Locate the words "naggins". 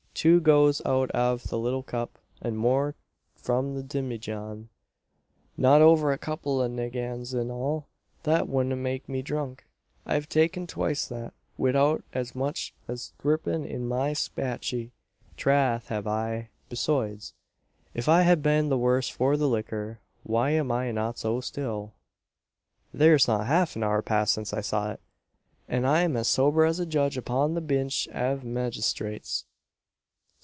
6.69-7.33